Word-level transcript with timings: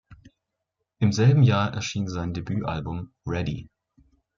Im 0.97 1.11
selben 1.11 1.43
Jahr 1.43 1.75
erschien 1.75 2.07
sein 2.07 2.33
Debüt-Album 2.33 3.13
"Ready". 3.27 3.69